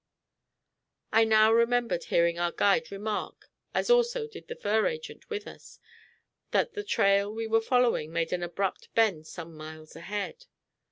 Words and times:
I 1.13 1.25
now 1.25 1.53
remembered 1.53 2.05
hearing 2.05 2.39
our 2.39 2.51
guide 2.51 2.91
remark, 2.91 3.51
as 3.71 3.91
also 3.91 4.27
did 4.27 4.47
the 4.47 4.55
fur 4.55 4.87
agent 4.87 5.29
with 5.29 5.45
us, 5.45 5.77
that 6.49 6.73
the 6.73 6.83
trail 6.83 7.31
we 7.31 7.45
were 7.45 7.61
following 7.61 8.11
made 8.11 8.33
an 8.33 8.41
abrupt 8.41 8.91
bend 8.95 9.27
some 9.27 9.55
miles 9.55 9.95
ahead. 9.95 10.47